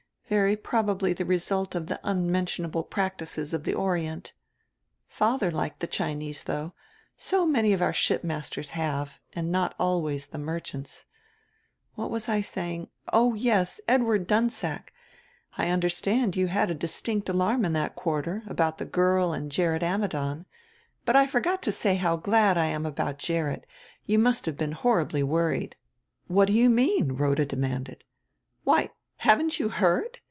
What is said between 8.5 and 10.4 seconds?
have, and not always the